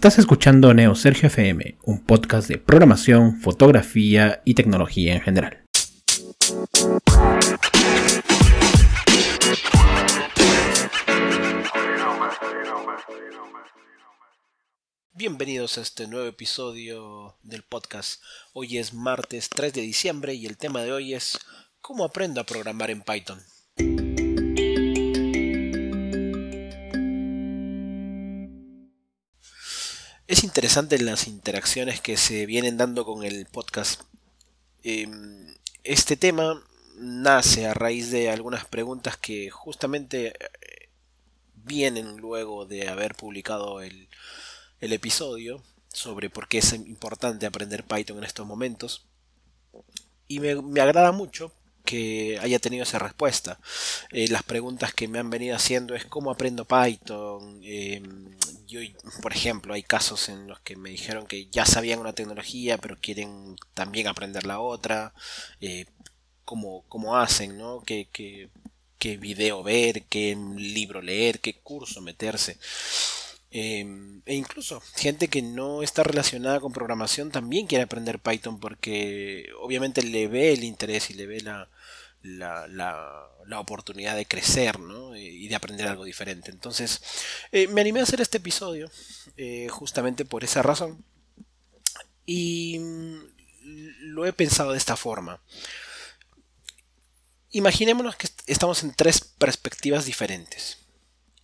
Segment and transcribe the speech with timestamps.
[0.00, 5.62] Estás escuchando Neo Sergio FM, un podcast de programación, fotografía y tecnología en general.
[15.12, 18.22] Bienvenidos a este nuevo episodio del podcast.
[18.54, 21.38] Hoy es martes 3 de diciembre y el tema de hoy es
[21.82, 23.38] ¿Cómo aprendo a programar en Python?
[30.30, 34.02] Es interesante las interacciones que se vienen dando con el podcast.
[34.84, 36.62] Em, este tema
[36.94, 40.88] nace a raíz de algunas preguntas que justamente eh,
[41.56, 44.08] vienen luego de haber publicado el,
[44.78, 49.06] episodio sobre por qué es importante aprender Python en estos momentos.
[50.28, 51.52] Y me, agrada mucho
[51.84, 53.58] que haya tenido esa respuesta.
[54.12, 57.58] Eh, las preguntas que me han venido haciendo es cómo aprendo Python.
[57.64, 58.19] Em,
[58.70, 58.80] yo,
[59.22, 62.98] por ejemplo, hay casos en los que me dijeron que ya sabían una tecnología, pero
[63.00, 65.12] quieren también aprender la otra.
[65.60, 65.86] Eh,
[66.44, 67.82] cómo, cómo, hacen, ¿no?
[67.82, 68.48] ¿Qué, qué,
[68.98, 72.58] qué video ver, qué libro leer, qué curso meterse.
[73.52, 79.48] Em, e incluso gente que no está relacionada con programación también quiere aprender Python porque
[79.60, 81.68] obviamente le ve el interés y le ve la,
[82.22, 84.78] la, la, oportunidad de crecer
[85.16, 86.50] y de aprender algo diferente.
[86.50, 87.02] Entonces
[87.52, 88.90] eh, me animé a hacer este episodio
[89.36, 91.04] eh, justamente por esa razón
[92.24, 93.18] y mm,
[94.02, 95.40] lo he pensado de esta forma.
[97.50, 100.78] Imaginémonos que estamos en tres perspectivas diferentes.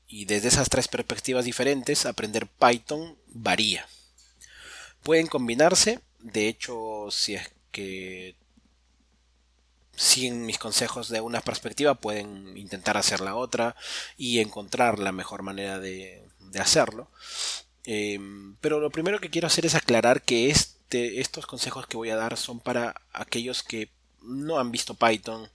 [0.07, 3.89] Y desde esas tres perspectivas diferentes, aprender Python varía.
[5.03, 8.37] Pueden combinarse, de hecho, si es que
[9.97, 13.75] siguen mis consejos de una perspectiva, pueden intentar hacer la otra
[14.17, 16.23] y encontrar la mejor manera de,
[16.61, 17.11] hacerlo.
[17.85, 22.11] Em, pero lo primero que quiero hacer es aclarar que este, estos consejos que voy
[22.11, 23.91] a dar son para aquellos que
[24.23, 25.51] no han visto Python.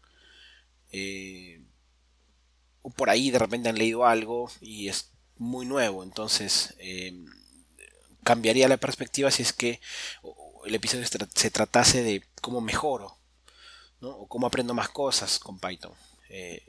[0.91, 1.61] Eh,
[2.83, 7.25] o por ahí de repente han leído algo y es muy nuevo, entonces em,
[8.23, 9.79] cambiaría la perspectiva si es que
[10.65, 13.20] el episodio se tratase de cómo mejoro
[14.01, 15.93] o cómo aprendo más cosas con Python.
[16.29, 16.63] Eh,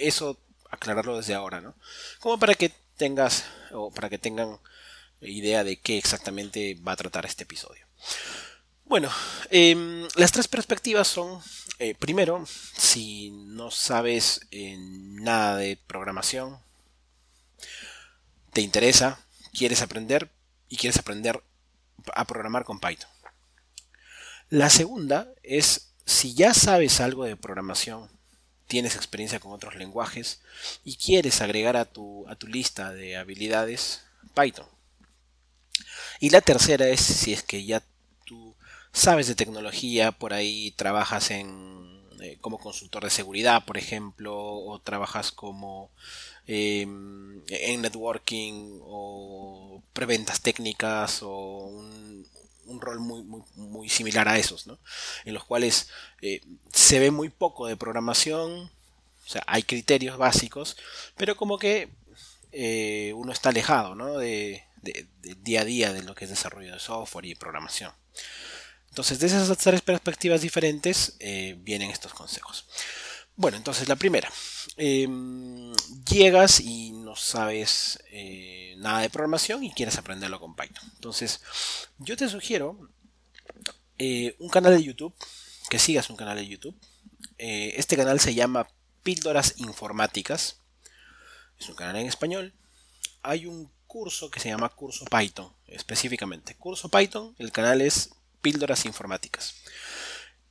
[0.00, 0.38] eso
[0.70, 1.74] aclararlo desde ahora, ¿no?
[2.20, 4.58] Como para que tengas o para que tengan
[5.20, 7.86] idea de qué exactamente va a tratar este episodio.
[8.84, 9.10] Bueno,
[9.50, 11.42] em, las tres perspectivas son,
[11.78, 16.58] eh, primero, si no sabes eh, nada de programación,
[18.52, 19.20] te interesa,
[19.52, 20.30] quieres aprender
[20.68, 21.42] y quieres aprender
[22.14, 23.10] a programar con Python.
[24.48, 28.08] La segunda es si ya sabes algo de programación,
[28.66, 30.40] tienes experiencia con otros lenguajes
[30.82, 34.04] y quieres agregar a tu, a tu lista de habilidades
[34.34, 34.66] Python.
[36.18, 37.82] Y la tercera es si es que ya
[38.90, 44.80] sabes de tecnología, por ahí trabajas en, eh, como consultor de seguridad, por ejemplo, o
[44.80, 45.90] trabajas como
[46.46, 52.26] em, en networking o preventas técnicas o un,
[52.80, 53.24] rol muy,
[53.54, 54.78] muy, similar a esos, ¿no?
[55.24, 55.88] en los cuales
[56.20, 56.40] eh,
[56.72, 58.70] se ve muy poco de programación,
[59.28, 60.76] o sea, hay criterios básicos,
[61.16, 61.90] pero como que
[62.52, 64.18] eh, uno está alejado ¿no?
[64.18, 64.64] de,
[65.42, 67.92] día a día de lo que es desarrollo de software y programación.
[68.88, 72.66] Entonces, de esas tres perspectivas diferentes eh, vienen estos consejos.
[73.36, 74.30] Bueno, entonces la primera.
[74.76, 75.72] Em,
[76.10, 78.02] llegas y no sabes
[78.78, 80.90] nada de programación y quieres aprenderlo con Python.
[80.94, 81.40] Entonces,
[81.98, 82.88] yo te sugiero
[83.98, 85.14] eh, un canal de YouTube,
[85.68, 86.76] que sigas un canal de YouTube.
[87.38, 88.68] este canal se llama
[89.02, 90.60] Píldoras Informáticas.
[91.58, 92.54] Es un canal en español.
[93.22, 96.54] Hay un curso que se llama Curso Python, específicamente.
[96.54, 99.54] Curso Python, el canal es Píldoras Informáticas.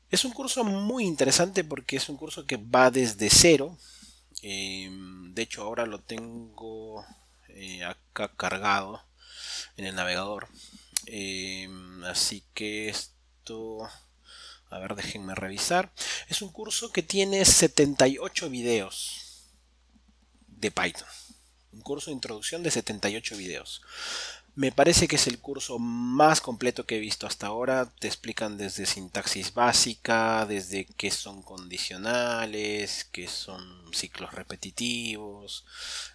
[0.10, 3.78] Es un curso muy interesante porque es un curso que va desde cero.
[4.42, 7.06] Em, de hecho, ahora lo tengo
[7.50, 7.84] eh,
[8.36, 9.06] cargado
[9.78, 10.48] en el navegador.
[11.06, 13.90] Em, así que esto...
[14.70, 15.94] A ver, déjenme revisar.
[16.28, 19.54] Es un curso que tiene 78 videos
[20.48, 21.08] de Python.
[21.72, 23.82] Un curso de introducción de 78 videos.
[24.58, 27.86] Me parece que es el curso más completo que he visto hasta ahora.
[28.00, 33.62] Te explican desde sintaxis básica, desde qué son condicionales, qué son
[33.94, 35.64] ciclos repetitivos.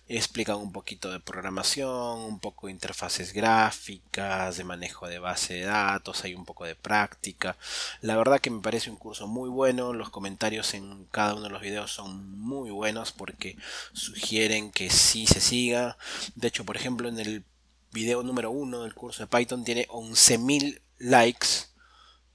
[0.09, 5.67] Explican un poquito de programación, un poco de interfaces gráficas, de manejo de base de
[5.67, 7.57] datos, hay un poco de práctica.
[8.01, 9.93] La verdad que me parece un curso muy bueno.
[9.93, 13.57] Los comentarios en cada uno de los videos son muy buenos porque
[13.93, 15.97] sugieren que sí se siga.
[16.35, 17.45] De hecho, por ejemplo, en el
[17.93, 21.49] video número uno del curso de Python tiene 11.000 likes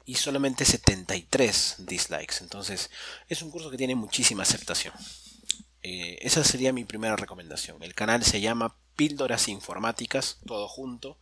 [0.06, 2.36] y solamente 73 dislikes.
[2.42, 2.90] Entonces
[3.28, 4.94] es un curso que tiene muchísima aceptación.
[5.84, 7.82] Eh, esa sería mi primera recomendación.
[7.84, 11.18] El canal se llama Píldoras Informáticas, todo junto,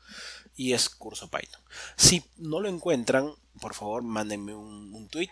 [0.55, 1.61] y es curso Python.
[1.97, 5.29] Si no lo encuentran, por favor mándenme un, tweet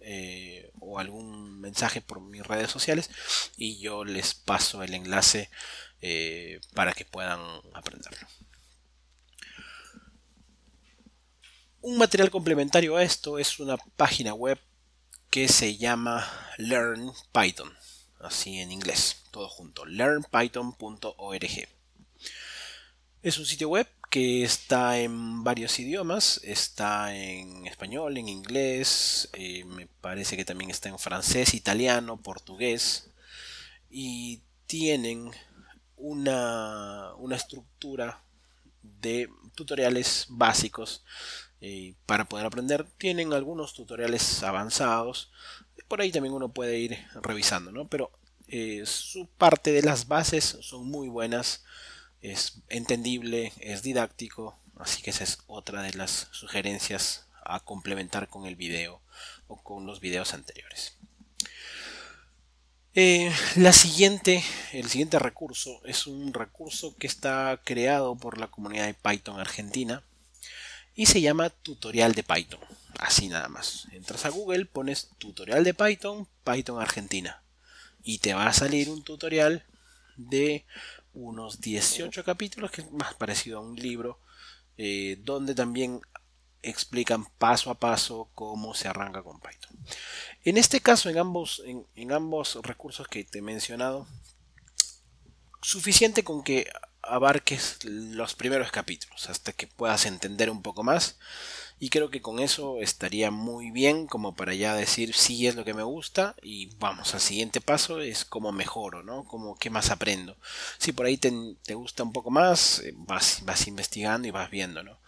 [0.00, 3.10] eh, o algún mensaje por mis redes sociales
[3.56, 5.50] y yo les paso el enlace
[6.02, 7.40] eh, para que puedan
[7.72, 8.26] aprenderlo.
[11.80, 14.58] Un material complementario a esto es una página web
[15.30, 16.28] que se llama
[16.58, 17.72] Learn Python,
[18.20, 21.68] así en inglés, todo junto, learnpython.org.
[23.22, 29.64] Es un sitio web que está en varios idiomas, está en español, en inglés, eh,
[29.64, 33.10] me parece que también está en francés, italiano, portugués,
[33.88, 35.30] y tienen
[36.02, 38.22] una, una estructura
[38.82, 41.04] de tutoriales básicos
[41.60, 42.84] eh, para poder aprender.
[42.98, 45.30] Tienen algunos tutoriales avanzados.
[45.88, 47.86] Por ahí también uno puede ir revisando, ¿no?
[47.86, 48.10] Pero
[48.48, 51.64] eh, su parte de las bases son muy buenas.
[52.20, 54.58] Es entendible, es didáctico.
[54.76, 59.00] Así que esa es otra de las sugerencias a complementar con el video
[59.46, 60.98] o con los videos anteriores.
[62.94, 68.84] Eh, la siguiente, el siguiente recurso es un recurso que está creado por la comunidad
[68.84, 70.02] de Python Argentina
[70.94, 72.60] y se llama tutorial de Python.
[72.98, 73.88] Así nada más.
[73.92, 77.42] Entras a Google, pones tutorial de Python, Python Argentina.
[78.04, 79.64] Y te va a salir un tutorial
[80.16, 80.66] de
[81.14, 84.18] unos 18 capítulos, que es más parecido a un libro,
[84.76, 86.02] eh, donde también
[86.62, 89.76] explican paso a paso cómo se arranca con Python.
[90.44, 91.62] En este caso, en ambos,
[91.94, 94.06] en ambos recursos que te he mencionado,
[95.62, 96.70] suficiente con que
[97.02, 101.16] abarques los primeros capítulos hasta que puedas entender un poco más
[101.82, 105.64] y creo que con eso estaría muy bien como para ya decir si es lo
[105.64, 109.24] que me gusta y vamos al siguiente paso es cómo mejoro, ¿no?
[109.24, 110.36] Como qué más aprendo.
[110.78, 114.84] Si por ahí te, gusta un poco más, eh, vas, vas, investigando y vas viendo,
[114.84, 115.00] ¿no?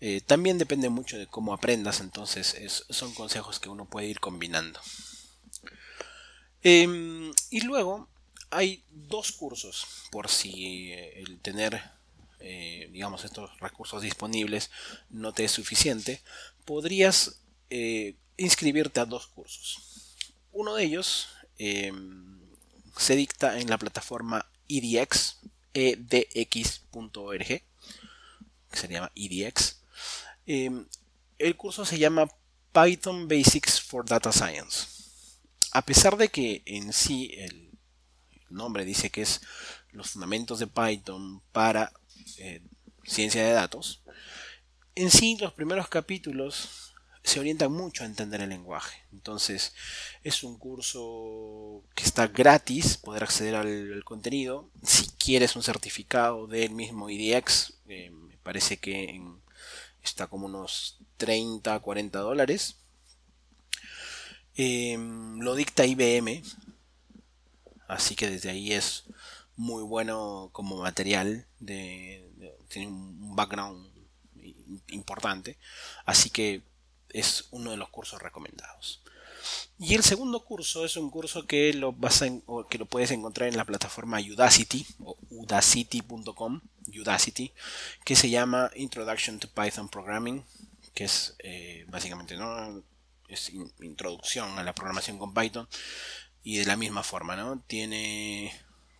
[0.00, 4.80] Eh, también depende mucho de cómo aprendas, entonces son consejos que uno puede ir combinando.
[6.62, 8.08] Em, y luego
[8.50, 11.80] hay dos cursos por si eh, el tener
[12.40, 14.70] eh, digamos estos recursos disponibles
[15.08, 16.22] no te es suficiente
[16.64, 20.16] podrías eh, inscribirte a dos cursos.
[20.52, 22.40] Uno de ellos em,
[22.96, 25.38] se dicta en la plataforma edx
[25.74, 27.64] edx.org que
[28.72, 29.82] se llama edx
[30.46, 30.86] em,
[31.38, 32.28] el curso se llama
[32.72, 34.86] Python Basics for Data Science.
[35.72, 37.69] A pesar de que en sí el
[38.50, 39.40] nombre dice que es
[39.92, 41.92] los fundamentos de Python para
[42.38, 42.62] eh,
[43.04, 44.02] ciencia de datos,
[44.94, 49.02] en sí los primeros capítulos se orientan mucho a entender el lenguaje.
[49.12, 49.74] Entonces
[50.24, 54.70] es un curso que está gratis, poder acceder al, contenido.
[54.82, 59.20] Si quieres un certificado del mismo IDX, eh, me parece que
[60.02, 62.76] está como unos 30, 40 dólares.
[64.56, 66.42] Em, lo dicta IBM,
[67.90, 69.04] Así que desde ahí es
[69.56, 73.90] muy bueno como material, tiene un background
[74.88, 75.58] importante,
[76.06, 76.62] así que
[77.08, 79.02] es uno de los cursos recomendados.
[79.78, 82.22] Y el segundo curso es un curso que lo, vas
[82.68, 87.52] que lo puedes encontrar en la plataforma Udacity o udacity.com, Udacity,
[88.04, 90.44] que se llama Introduction to Python Programming,
[90.94, 92.82] que es eh, básicamente ¿no?
[93.28, 93.50] es
[93.80, 95.68] introducción a la programación con Python
[96.42, 97.60] y de la misma forma, ¿no?
[97.66, 98.52] Tiene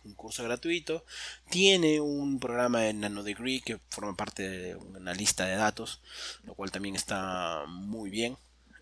[0.03, 1.05] un curso gratuito,
[1.49, 6.01] tiene un programa de NanoDegree que forma parte de una lista de datos,
[6.43, 8.37] lo cual también está muy bien.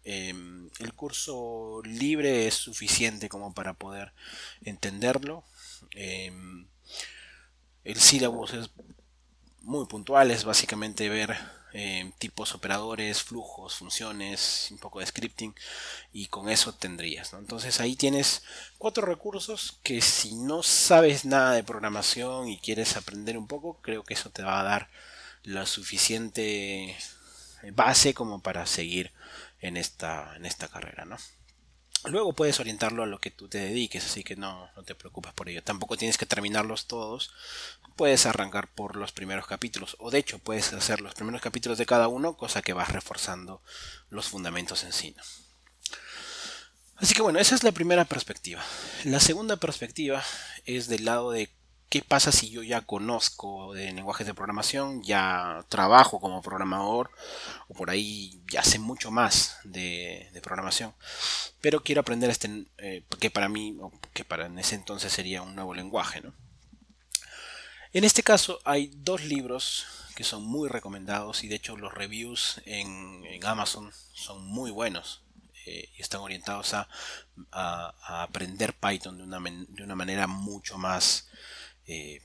[0.05, 4.13] Em, el curso libre es suficiente como para poder
[4.61, 5.43] entenderlo.
[5.91, 6.67] Em,
[7.83, 8.69] el syllabus es
[9.61, 11.37] muy puntual, es básicamente ver
[11.73, 15.53] eh, tipos operadores, flujos, funciones, un poco de scripting
[16.13, 17.33] y con eso tendrías.
[17.33, 18.43] Entonces ahí tienes
[18.77, 24.03] cuatro recursos que si no sabes nada de programación y quieres aprender un poco, creo
[24.03, 24.89] que eso te va a dar
[25.43, 26.97] la suficiente
[27.73, 29.11] base como para seguir
[29.61, 31.05] en esta, en esta carrera.
[31.05, 31.17] ¿no?
[32.05, 35.33] Luego puedes orientarlo a lo que tú te dediques, así que no, no te preocupes
[35.33, 35.63] por ello.
[35.63, 37.31] Tampoco tienes que terminarlos todos.
[37.95, 41.85] Puedes arrancar por los primeros capítulos, o de hecho puedes hacer los primeros capítulos de
[41.85, 43.61] cada uno, cosa que vas reforzando
[44.09, 45.15] los fundamentos en sí.
[46.95, 48.63] Así que bueno, esa es la primera perspectiva.
[49.03, 50.23] La segunda perspectiva
[50.65, 51.49] es del lado de
[51.89, 57.09] ¿qué pasa si yo ya conozco de lenguajes de programación, ya trabajo como programador
[57.67, 60.93] o por ahí ya sé mucho más de, programación,
[61.61, 63.77] pero quiero aprender este, eh, que para mí,
[64.13, 66.33] que para en ese entonces sería un nuevo lenguaje, ¿no?
[67.91, 72.61] En este caso hay dos libros que son muy recomendados y de hecho los reviews
[72.65, 75.23] en, Amazon son muy buenos
[75.65, 76.87] eh, y están orientados a,
[78.01, 81.29] aprender Python de una, de una manera mucho más
[81.91, 82.21] eh,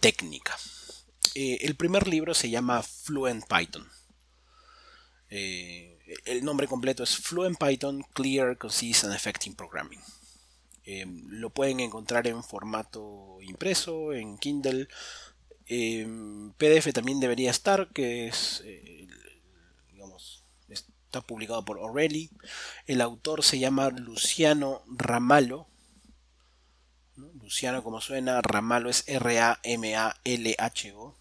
[0.00, 0.56] técnica.
[1.34, 3.86] Eh, el primer libro se llama Fluent Python.
[5.28, 10.00] Eh, el nombre completo es Fluent Python Clear, Concise and Effective Programming.
[11.28, 14.88] lo pueden encontrar en formato impreso, en Kindle.
[16.56, 18.64] PDF también debería estar, que es,
[19.92, 22.30] digamos, está publicado por O'Reilly.
[22.86, 25.69] El autor se llama Luciano Ramalo
[27.42, 31.16] Luciano, como suena, Ramalo es R-A-M-A-L-H-O.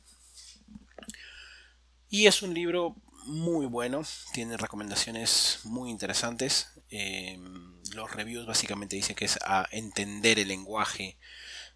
[2.09, 4.01] Y es un libro muy bueno,
[4.33, 6.69] tiene recomendaciones muy interesantes.
[6.89, 11.17] Em, los reviews básicamente dicen que es a entender el lenguaje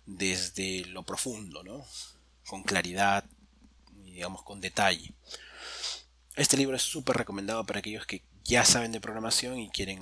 [0.05, 1.85] desde lo profundo, ¿no?
[2.47, 3.25] Con claridad,
[3.91, 5.13] digamos, con detalle.
[6.35, 10.01] Este libro es súper recomendado para aquellos que ya saben de programación y quieren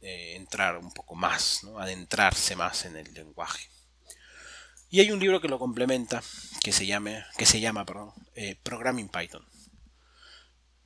[0.00, 3.68] eh, entrar un poco más, adentrarse más en el lenguaje.
[4.90, 6.20] Y hay un libro que lo complementa,
[6.64, 9.46] que se, llame, que se llama perdón, eh, Programming Python.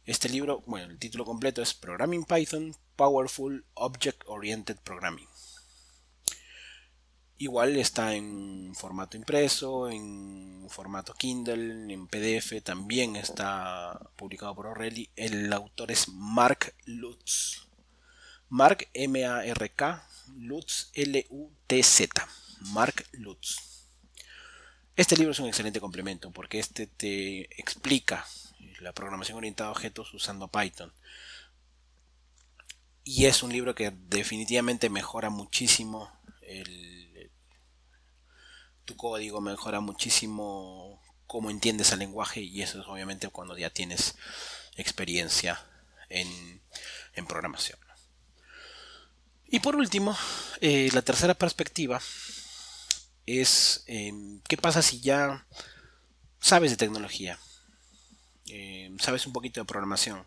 [0.04, 5.28] Este libro, bueno, el título completo es Programming Python Powerful Object Oriented Programming.
[7.42, 15.10] Igual está en formato impreso, en formato Kindle, en PDF, también está publicado por O'Reilly.
[15.16, 17.66] El autor es Mark Lutz.
[18.48, 22.28] Mark M-A-R-K, Lutz L-U-T-Z.
[22.74, 23.88] Mark Lutz.
[24.94, 28.24] Este libro es un excelente complemento porque este te explica
[28.78, 30.92] la programación orientada a objetos usando Python.
[33.02, 36.08] Y es un libro que definitivamente mejora muchísimo
[36.42, 36.91] el
[38.84, 44.16] tu código, mejora muchísimo cómo entiendes el lenguaje y eso es obviamente cuando ya tienes
[44.76, 45.64] experiencia
[46.08, 46.60] en,
[47.26, 47.78] programación.
[49.46, 50.16] Y por último,
[50.60, 52.00] eh, la tercera perspectiva
[53.26, 55.46] es em, qué pasa si ya
[56.40, 57.38] sabes de tecnología,
[58.48, 60.26] em, sabes un poquito de programación,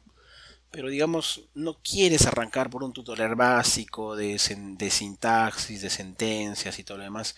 [0.72, 4.40] pero digamos no quieres arrancar por un tutorial básico de,
[4.78, 7.36] de sintaxis, de sentencias y todo lo demás,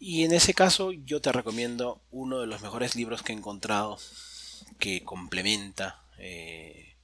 [0.00, 3.98] y en ese caso yo te recomiendo uno de los mejores libros que he encontrado
[4.78, 6.96] que complementa, eh,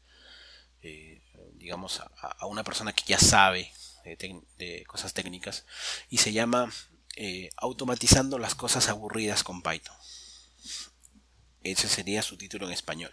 [0.80, 1.22] eh,
[1.54, 3.70] digamos, a, una persona que ya sabe
[4.04, 5.66] de, cosas técnicas
[6.08, 6.72] y se llama
[7.16, 9.96] eh, Automatizando las cosas aburridas con Python.
[11.62, 13.12] Ese sería su título en español.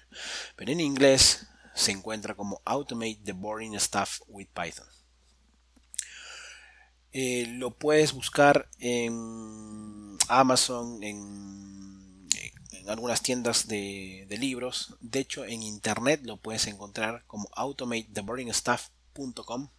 [0.56, 4.88] Pero en inglés se encuentra como Automate the Boring Stuff with Python.
[7.14, 12.28] Eh, lo puedes buscar en Amazon, en,
[12.88, 14.96] algunas tiendas de, libros.
[15.00, 19.70] De hecho, en internet lo puedes encontrar como automatetheboringstuff.com.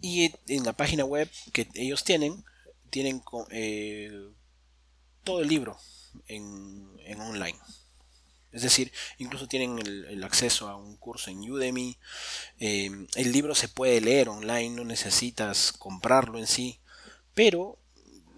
[0.00, 2.42] Y en la página web que ellos tienen,
[2.90, 4.10] tienen eh,
[5.22, 5.76] todo el libro
[6.26, 7.58] en, en online.
[8.52, 11.98] Es decir, incluso tienen el, acceso a un curso en Udemy.
[12.58, 16.78] Em, el libro se puede leer online, no necesitas comprarlo en sí.
[17.34, 17.78] Pero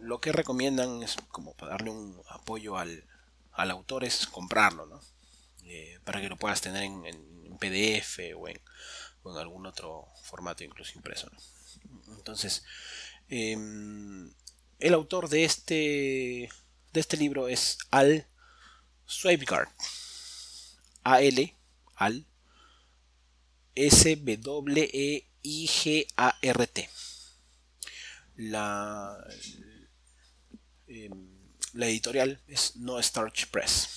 [0.00, 3.04] lo que recomiendan es como para darle un apoyo al,
[3.52, 5.00] autor es comprarlo, ¿no?
[5.64, 7.24] Eh, para que lo puedas tener en,
[7.58, 8.60] PDF o en,
[9.38, 11.30] algún otro formato, incluso impreso.
[12.08, 12.64] Entonces,
[13.28, 14.30] em,
[14.80, 16.50] el autor de este,
[16.92, 18.26] de este libro es Al
[19.06, 19.70] Sweipgart.
[21.04, 21.52] AL,
[21.96, 22.26] al,
[23.74, 25.28] S-W-E-I-G-A-R-T.
[28.36, 29.16] La,
[30.88, 31.28] em,
[31.74, 33.88] la editorial es No Starch Press.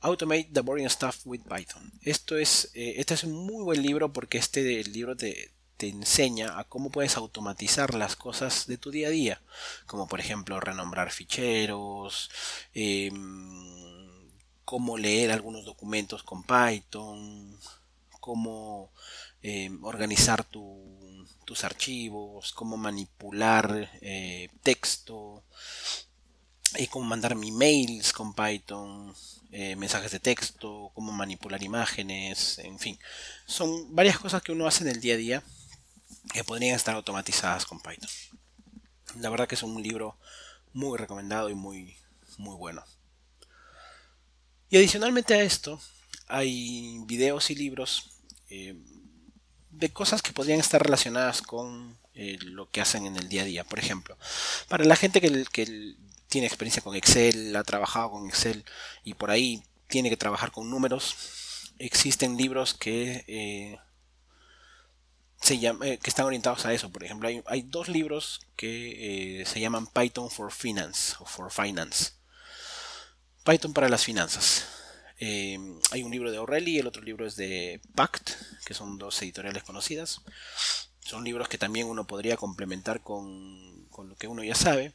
[0.00, 1.92] Automate the Boring Stuff with Python.
[2.02, 6.58] Esto es, eh, este es un muy buen libro porque este libro te, te enseña
[6.58, 9.42] a cómo puedes automatizar las cosas de tu día a día,
[9.86, 12.30] como por ejemplo renombrar ficheros,
[12.74, 13.10] eh,
[14.66, 17.56] cómo leer algunos documentos con Python,
[18.20, 18.90] cómo
[19.42, 25.44] eh, organizar tus archivos, cómo manipular eh, texto,
[26.78, 29.14] y cómo mandar mi mails con Python,
[29.52, 32.98] eh, mensajes de texto, cómo manipular imágenes, en fin.
[33.46, 35.42] Son varias cosas que uno hace en el día a día
[36.32, 38.10] que podrían estar automatizadas con Python.
[39.20, 40.16] La verdad que es un libro
[40.72, 41.96] muy recomendado y muy,
[42.36, 42.82] muy bueno.
[44.68, 45.80] Y adicionalmente a esto,
[46.26, 48.10] hay videos y libros
[48.50, 48.74] eh,
[49.70, 53.46] de cosas que podrían estar relacionadas con eh, lo que hacen en el día a
[53.46, 53.64] día.
[53.64, 54.18] Por ejemplo,
[54.68, 55.96] para la gente que,
[56.28, 58.64] tiene experiencia con Excel, ha trabajado con Excel
[59.04, 61.14] y por ahí tiene que trabajar con números,
[61.78, 63.78] existen libros que, eh,
[65.40, 66.90] se que están orientados a eso.
[66.90, 72.16] Por ejemplo, hay, dos libros que se llaman Python for Finance o for Finance.
[73.46, 74.66] Python para las finanzas.
[75.20, 75.56] Eh,
[75.92, 78.32] hay un libro de O'Reilly, el otro libro es de Pact,
[78.64, 80.20] que son dos editoriales conocidas.
[81.00, 84.92] Son libros que también uno podría complementar con, lo que uno ya sabe.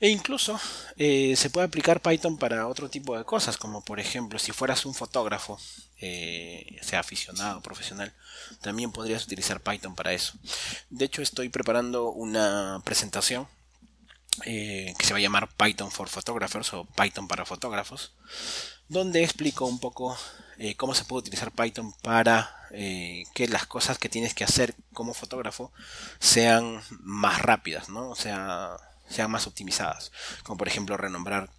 [0.00, 0.58] E incluso
[0.96, 4.84] eh, se puede aplicar Python para otro tipo de cosas, como por ejemplo si fueras
[4.84, 5.60] un fotógrafo,
[6.00, 8.12] eh, sea aficionado profesional,
[8.60, 10.32] también podrías utilizar Python para eso.
[10.90, 13.46] De hecho estoy preparando una presentación
[14.40, 18.14] que se va a llamar Python for Photographers o Python para fotógrafos,
[18.88, 20.16] donde explico un poco
[20.58, 24.74] eh, cómo se puede utilizar Python para eh, que las cosas que tienes que hacer
[24.92, 25.72] como fotógrafo
[26.20, 28.10] sean más rápidas, ¿no?
[28.10, 28.76] O sea,
[29.08, 30.12] sean más optimizadas.
[30.44, 31.50] Como por ejemplo renombrar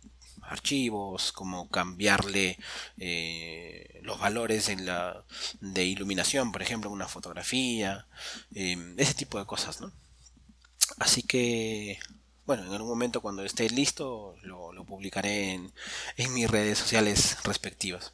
[0.41, 2.57] archivos, como cambiarle
[2.97, 4.71] eh, los valores
[5.59, 8.07] de iluminación, por ejemplo, en una fotografía,
[8.53, 9.91] ese tipo de cosas, ¿no?
[10.99, 11.99] Así que
[12.45, 18.11] bueno, en algún momento cuando esté listo lo, publicaré en, mis redes sociales respectivas.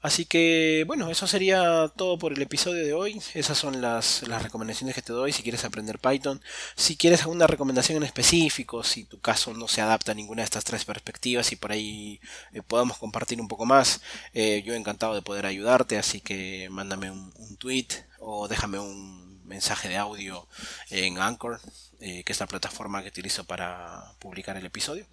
[0.00, 3.22] Así que bueno, eso sería todo por el episodio de hoy.
[3.34, 6.42] Esas son las, recomendaciones que te doy si quieres aprender Python.
[6.74, 10.46] Si quieres alguna recomendación en específico, si tu caso no se adapta a ninguna de
[10.46, 12.20] estas tres perspectivas y por ahí
[12.52, 14.02] eh, podamos compartir un poco más,
[14.34, 15.98] eh, yo encantado de poder ayudarte.
[15.98, 20.46] Así que mándame un, un tweet o déjame un mensaje de audio
[20.90, 21.60] en Anchor
[22.04, 25.06] eh, que es la plataforma que utilizo para publicar el episodio.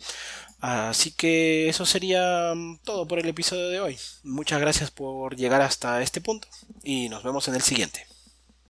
[0.59, 3.99] Así que eso sería mm, todo por el episodio de hoy.
[4.23, 6.47] Muchas gracias por llegar hasta este punto
[6.83, 8.08] y nos vemos en el siguiente.